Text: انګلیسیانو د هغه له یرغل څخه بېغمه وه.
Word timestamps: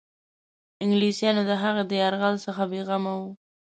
انګلیسیانو 0.83 1.41
د 1.49 1.51
هغه 1.63 1.81
له 1.89 1.95
یرغل 2.01 2.35
څخه 2.45 2.61
بېغمه 2.71 3.13
وه. 3.19 3.27